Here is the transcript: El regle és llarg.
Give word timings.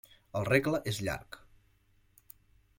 El 0.39 0.47
regle 0.47 0.79
és 0.93 1.01
llarg. 1.09 1.39